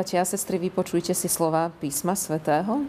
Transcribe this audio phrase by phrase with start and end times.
[0.00, 2.88] Bratia a sestry, vypočujte si slova písma svätého,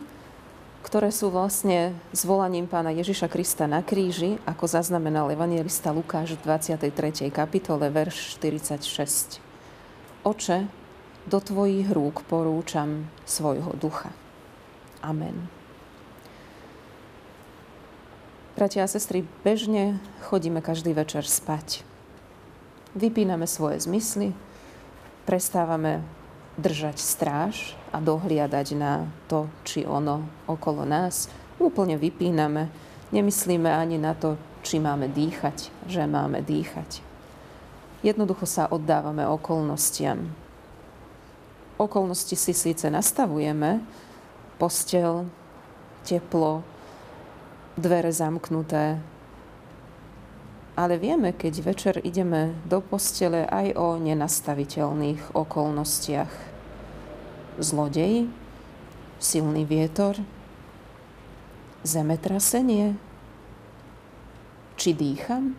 [0.79, 7.27] ktoré sú vlastne zvolaním pána Ježiša Krista na kríži, ako zaznamenal evangelista Lukáš v 23.
[7.27, 9.43] kapitole, verš 46.
[10.23, 10.71] Oče,
[11.27, 14.15] do tvojich rúk porúčam svojho ducha.
[15.03, 15.51] Amen.
[18.55, 19.99] Bratia a sestry, bežne
[20.31, 21.83] chodíme každý večer spať.
[22.95, 24.31] Vypíname svoje zmysly,
[25.27, 26.20] prestávame
[26.59, 31.31] držať stráž a dohliadať na to, či ono okolo nás.
[31.61, 32.67] Úplne vypíname,
[33.13, 37.01] nemyslíme ani na to, či máme dýchať, že máme dýchať.
[38.01, 40.25] Jednoducho sa oddávame okolnostiam.
[41.77, 43.81] Okolnosti si síce nastavujeme,
[44.57, 45.29] postel,
[46.05, 46.65] teplo,
[47.77, 49.01] dvere zamknuté,
[50.75, 56.33] ale vieme, keď večer ideme do postele aj o nenastaviteľných okolnostiach.
[57.59, 58.31] Zlodej,
[59.19, 60.17] silný vietor,
[61.83, 62.95] zemetrasenie,
[64.79, 65.53] či dýcham?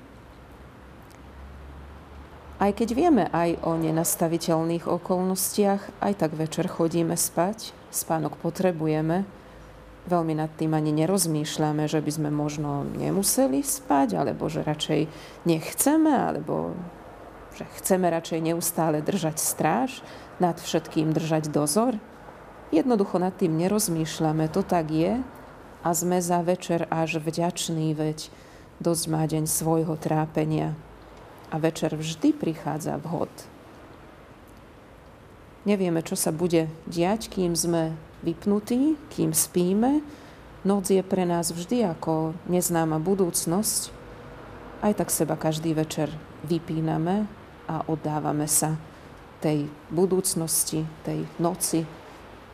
[2.63, 9.27] Aj keď vieme aj o nenastaviteľných okolnostiach, aj tak večer chodíme spať, spánok potrebujeme,
[10.07, 15.07] veľmi nad tým ani nerozmýšľame, že by sme možno nemuseli spať, alebo že radšej
[15.47, 16.75] nechceme, alebo
[17.55, 20.03] že chceme radšej neustále držať stráž,
[20.43, 21.95] nad všetkým držať dozor.
[22.75, 25.23] Jednoducho nad tým nerozmýšľame, to tak je
[25.85, 28.33] a sme za večer až vďační, veď
[28.83, 30.75] dosť má deň svojho trápenia
[31.53, 33.31] a večer vždy prichádza vhod.
[35.63, 40.01] Nevieme, čo sa bude diať, kým sme vypnutí, kým spíme.
[40.63, 43.91] Noc je pre nás vždy ako neznáma budúcnosť.
[44.83, 46.11] Aj tak seba každý večer
[46.47, 47.27] vypíname
[47.67, 48.79] a oddávame sa
[49.43, 51.83] tej budúcnosti, tej noci,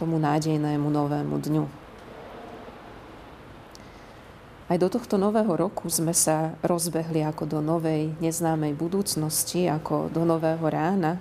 [0.01, 1.65] tomu nádejnému novému dňu.
[4.69, 10.29] Aj do tohto nového roku sme sa rozbehli ako do novej, neznámej budúcnosti, ako do
[10.29, 11.17] nového rána.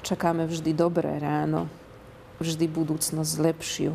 [0.00, 1.68] Čakáme vždy dobré ráno,
[2.42, 3.92] vždy budúcnosť lepšiu.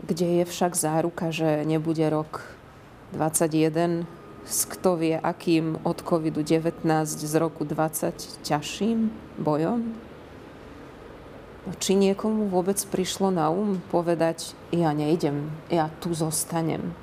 [0.00, 2.42] Kde je však záruka, že nebude rok
[3.12, 4.06] 21
[4.46, 9.94] s kto vie akým od COVID-19 z roku 20 ťažším bojom?
[11.60, 16.96] No, či niekomu vôbec prišlo na um povedať, ja nejdem, ja tu zostanem.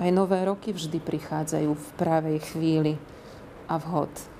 [0.00, 2.94] Aj nové roky vždy prichádzajú v pravej chvíli
[3.68, 4.31] a vhod.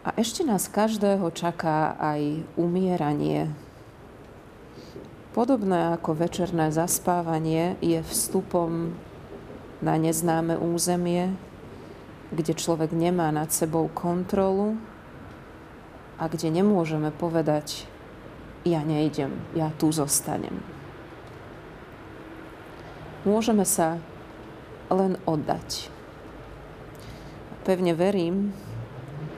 [0.00, 3.52] A ešte nás každého čaká aj umieranie.
[5.36, 8.96] Podobné ako večerné zaspávanie je vstupom
[9.84, 11.36] na neznáme územie,
[12.32, 14.80] kde človek nemá nad sebou kontrolu
[16.16, 17.84] a kde nemôžeme povedať,
[18.64, 20.64] ja nejdem, ja tu zostanem.
[23.28, 24.00] Môžeme sa
[24.88, 25.92] len oddať.
[27.68, 28.56] Pevne verím,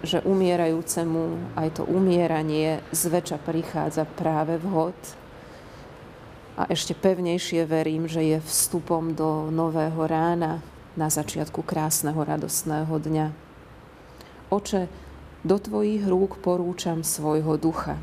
[0.02, 4.94] že umierajúcemu aj to umieranie zväčša prichádza práve vhod.
[6.58, 10.60] A ešte pevnejšie verím, že je vstupom do nového rána
[10.98, 13.26] na začiatku krásneho radostného dňa.
[14.52, 14.90] Oče,
[15.42, 17.96] do Tvojich rúk porúčam svojho ducha.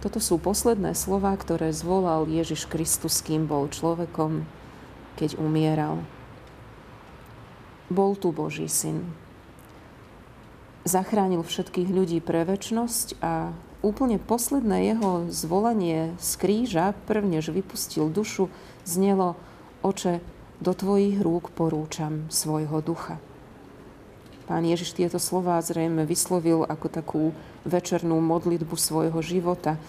[0.00, 4.48] Toto sú posledné slova, ktoré zvolal Ježiš Kristus, kým bol človekom,
[5.20, 6.00] keď umieral.
[7.92, 9.12] Bol tu Boží syn,
[10.84, 18.52] zachránil všetkých ľudí pre väčnosť a úplne posledné jeho zvolanie z kríža, prvnež vypustil dušu,
[18.84, 19.36] znelo
[19.80, 20.20] Oče,
[20.60, 23.16] do Tvojich rúk porúčam svojho ducha.
[24.44, 27.22] Pán Ježiš tieto slová zrejme vyslovil ako takú
[27.64, 29.80] večernú modlitbu svojho života,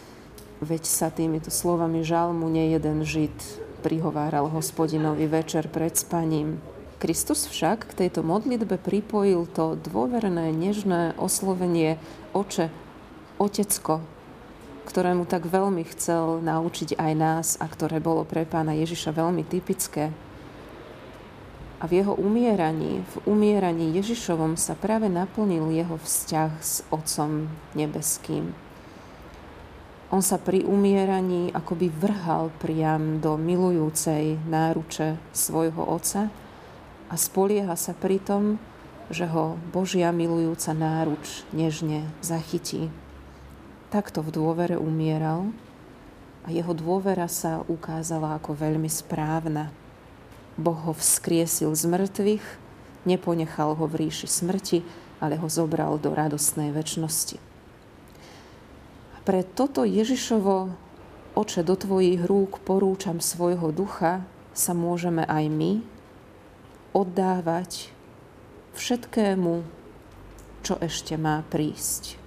[0.64, 3.34] veď sa týmito slovami žalmu nejeden žid
[3.82, 6.62] prihováral hospodinovi večer pred spaním.
[7.02, 11.98] Kristus však k tejto modlitbe pripojil to dôverné, nežné oslovenie
[12.30, 12.70] oče,
[13.42, 14.06] otecko,
[14.86, 20.14] ktorému tak veľmi chcel naučiť aj nás a ktoré bolo pre pána Ježiša veľmi typické.
[21.82, 28.54] A v jeho umieraní, v umieraní Ježišovom sa práve naplnil jeho vzťah s Otcom nebeským.
[30.14, 36.30] On sa pri umieraní akoby vrhal priam do milujúcej náruče svojho Otca,
[37.12, 38.56] a spolieha sa pri tom,
[39.12, 42.88] že ho Božia milujúca náruč nežne zachytí.
[43.92, 45.52] Takto v dôvere umieral
[46.48, 49.76] a jeho dôvera sa ukázala ako veľmi správna.
[50.56, 52.46] Boh ho vzkriesil z mŕtvych,
[53.04, 54.80] neponechal ho v ríši smrti,
[55.20, 57.36] ale ho zobral do radostnej väčšnosti.
[59.28, 60.72] Pre toto Ježišovo
[61.32, 65.72] Oče, do Tvojich rúk porúčam svojho ducha, sa môžeme aj my
[66.92, 67.92] oddávať
[68.76, 69.64] všetkému,
[70.62, 72.20] čo ešte má prísť.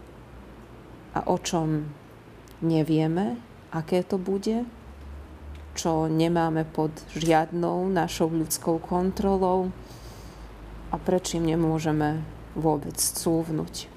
[1.14, 1.86] A o čom
[2.64, 3.38] nevieme,
[3.70, 4.66] aké to bude,
[5.74, 9.74] čo nemáme pod žiadnou našou ľudskou kontrolou
[10.90, 12.22] a prečím nemôžeme
[12.54, 13.90] vôbec cúvnuť.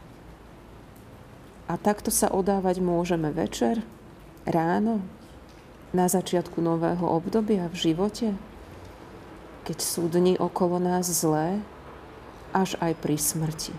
[1.70, 3.84] A takto sa odávať môžeme večer,
[4.48, 5.04] ráno,
[5.96, 8.28] na začiatku nového obdobia v živote,
[9.68, 11.60] keď sú dni okolo nás zlé,
[12.56, 13.76] až aj pri smrti.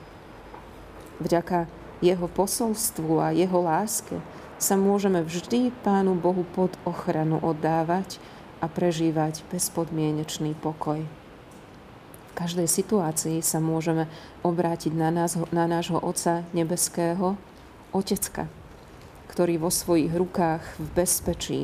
[1.16, 1.64] Vďaka
[2.04, 4.20] jeho posolstvu a jeho láske
[4.60, 8.20] sa môžeme vždy Pánu Bohu pod ochranu oddávať
[8.60, 11.00] a prežívať bezpodmienečný pokoj.
[12.28, 14.06] V každej situácii sa môžeme
[14.46, 17.34] obrátiť na, nás, na nášho Otca Nebeského,
[17.90, 18.46] Otecka,
[19.32, 21.60] ktorý vo svojich rukách v bezpečí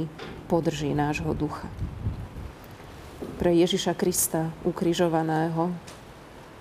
[0.50, 1.68] podrží nášho ducha.
[3.34, 5.74] Pre Ježiša Krista ukrižovaného,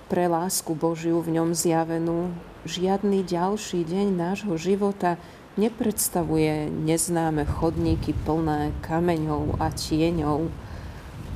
[0.09, 2.33] pre lásku Božiu v ňom zjavenú,
[2.65, 5.21] žiadny ďalší deň nášho života
[5.53, 10.49] nepredstavuje neznáme chodníky plné kameňov a tieňov.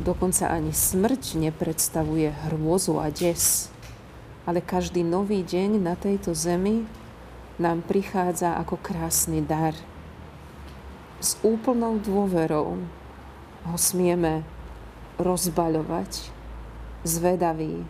[0.01, 3.69] Dokonca ani smrť nepredstavuje hrôzu a des.
[4.49, 6.89] Ale každý nový deň na tejto zemi
[7.61, 9.77] nám prichádza ako krásny dar.
[11.21, 12.81] S úplnou dôverou
[13.69, 14.56] ho smieme
[15.17, 16.29] rozbaľovať,
[17.05, 17.85] zvedavý,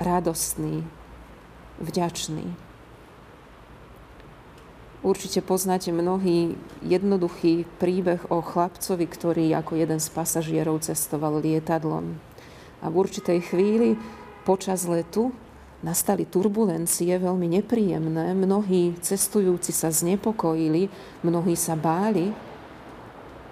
[0.00, 0.84] radostný,
[1.80, 2.44] vďačný.
[5.06, 12.18] Určite poznáte mnohý jednoduchý príbeh o chlapcovi, ktorý ako jeden z pasažierov cestoval lietadlom.
[12.82, 13.94] A v určitej chvíli
[14.42, 15.30] počas letu
[15.84, 20.90] nastali turbulencie veľmi nepríjemné, mnohí cestujúci sa znepokojili,
[21.22, 22.32] mnohí sa báli.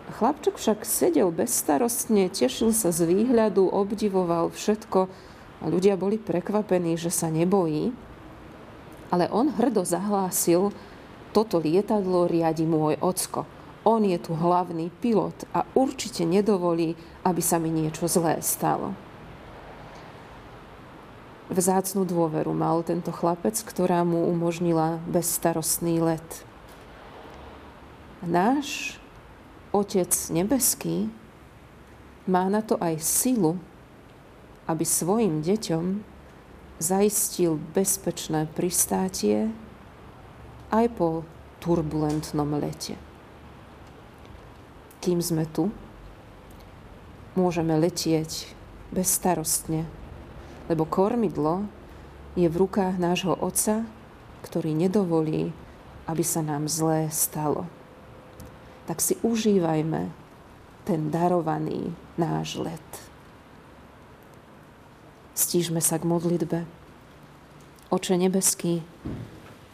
[0.04, 5.08] Chlapček však sedel bezstarostne, tešil sa z výhľadu, obdivoval všetko
[5.60, 7.96] a ľudia boli prekvapení, že sa nebojí.
[9.08, 10.76] Ale on hrdo zahlásil,
[11.32, 13.48] toto lietadlo riadi môj ocko.
[13.84, 18.92] On je tu hlavný pilot a určite nedovolí, aby sa mi niečo zlé stalo.
[21.52, 26.44] Vzácnú dôveru mal tento chlapec, ktorá mu umožnila bezstarostný let.
[28.24, 28.96] Náš
[29.74, 31.10] Otec nebeský
[32.30, 33.58] má na to aj silu,
[34.70, 36.06] aby svojim deťom
[36.78, 39.50] zaistil bezpečné pristátie
[40.70, 41.26] aj po
[41.58, 42.94] turbulentnom lete.
[45.02, 45.74] Kým sme tu,
[47.34, 48.54] môžeme letieť
[48.94, 49.84] bezstarostne
[50.68, 51.68] lebo kormidlo
[52.34, 53.84] je v rukách nášho Otca,
[54.42, 55.52] ktorý nedovolí,
[56.08, 57.68] aby sa nám zlé stalo.
[58.84, 60.12] Tak si užívajme
[60.84, 62.90] ten darovaný náš let.
[65.34, 66.68] Stížme sa k modlitbe.
[67.90, 68.86] Oče nebeský,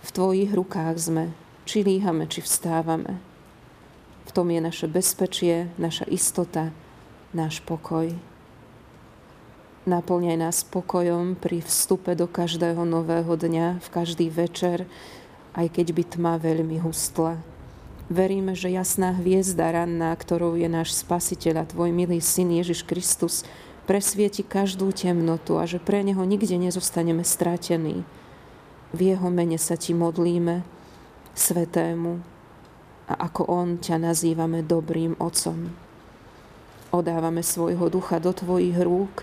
[0.01, 1.25] v Tvojich rukách sme,
[1.69, 3.21] či líhame, či vstávame.
[4.25, 6.73] V tom je naše bezpečie, naša istota,
[7.37, 8.15] náš pokoj.
[9.85, 14.87] Naplňaj nás pokojom pri vstupe do každého nového dňa, v každý večer,
[15.57, 17.41] aj keď by tma veľmi hustla.
[18.11, 23.47] Veríme, že jasná hviezda ranná, ktorou je náš Spasiteľ a Tvoj milý Syn Ježiš Kristus,
[23.87, 28.03] presvieti každú temnotu a že pre Neho nikde nezostaneme stratení.
[28.91, 30.67] V Jeho mene sa Ti modlíme,
[31.39, 32.19] Svetému,
[33.07, 35.71] a ako On ťa nazývame dobrým Otcom.
[36.91, 39.23] Odávame svojho ducha do Tvojich rúk,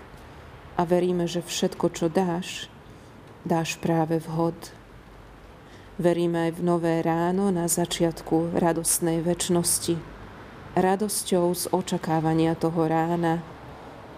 [0.78, 2.70] a veríme, že všetko, čo dáš,
[3.42, 4.77] dáš práve vhod.
[5.98, 9.98] Veríme aj v nové ráno na začiatku radostnej väčšnosti.
[10.78, 13.42] Radosťou z očakávania toho rána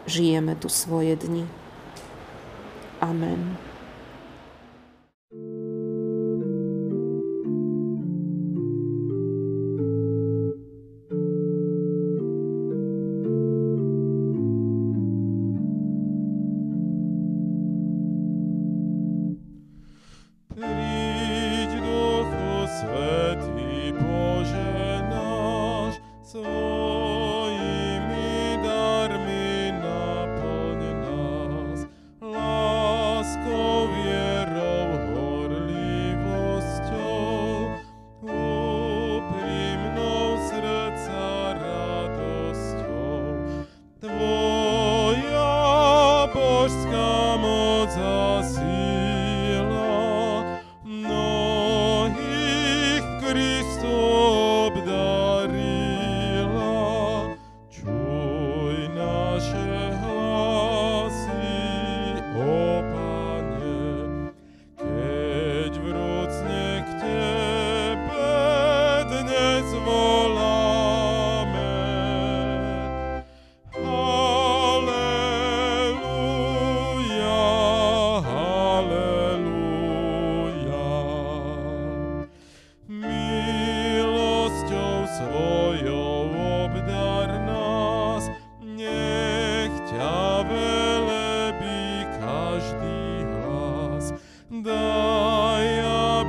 [0.05, 1.49] žijeme tu svoje dni.
[3.01, 3.70] Amen.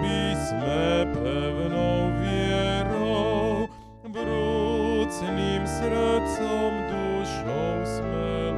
[0.01, 3.70] aby sme pevnou vierou,
[4.10, 8.50] vrúcným srdcom, dušou sme.